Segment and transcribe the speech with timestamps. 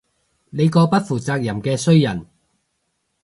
[0.49, 2.25] 你個不負責任嘅衰人